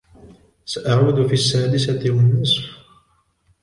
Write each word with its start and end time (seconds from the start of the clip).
سأعود 0.65 1.27
في 1.27 1.33
السادسة 1.33 2.09
و 2.09 2.19
النصف. 2.19 2.65